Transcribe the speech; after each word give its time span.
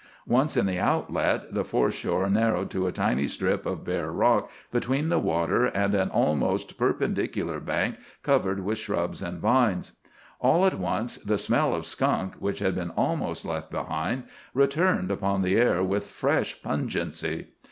Once 0.25 0.57
in 0.57 0.65
the 0.65 0.79
outlet, 0.79 1.53
the 1.53 1.63
foreshore 1.63 2.27
narrowed 2.27 2.71
to 2.71 2.87
a 2.87 2.91
tiny 2.91 3.27
strip 3.27 3.67
of 3.67 3.83
bare 3.83 4.11
rock 4.11 4.49
between 4.71 5.09
the 5.09 5.19
water 5.19 5.65
and 5.65 5.93
an 5.93 6.09
almost 6.09 6.75
perpendicular 6.75 7.59
bank 7.59 7.97
covered 8.23 8.61
with 8.65 8.79
shrubs 8.79 9.21
and 9.21 9.37
vines. 9.39 9.91
All 10.39 10.65
at 10.65 10.79
once 10.79 11.17
the 11.17 11.37
smell 11.37 11.75
of 11.75 11.85
skunk, 11.85 12.33
which 12.39 12.57
had 12.57 12.73
been 12.73 12.89
almost 12.97 13.45
left 13.45 13.69
behind, 13.69 14.23
returned 14.55 15.11
upon 15.11 15.43
the 15.43 15.55
air 15.55 15.83
with 15.83 16.07
fresh 16.07 16.63
pungency. 16.63 17.49